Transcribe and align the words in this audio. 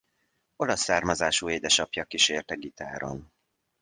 Olasz 0.55 0.81
származású 0.83 1.49
édesapja 1.49 2.03
kísérte 2.05 2.55
gitáron. 2.55 3.31